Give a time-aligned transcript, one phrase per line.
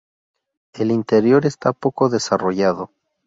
[0.73, 2.89] El interior está poco desarrollado.